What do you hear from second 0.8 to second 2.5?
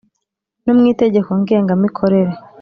Itegeko ngengamikorere